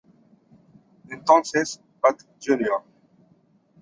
[1.11, 2.81] Entonces, Pat Jr.